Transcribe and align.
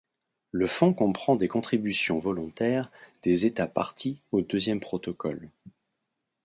Le 0.49 0.65
Fonds 0.65 0.95
comprend 0.95 1.35
des 1.35 1.47
contributions 1.47 2.17
volontaires 2.17 2.89
des 3.21 3.45
États 3.45 3.67
parties 3.67 4.19
au 4.31 4.41
Deuxième 4.41 4.79
Protocole. 4.79 5.51